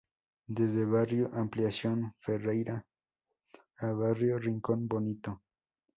Desde 0.47 0.83
barrio 0.85 1.29
Ampliación 1.35 2.15
Ferreyra 2.21 2.83
a 3.77 3.87
barrio 3.91 4.39
Rincón 4.39 4.87
Bonito. 4.87 5.43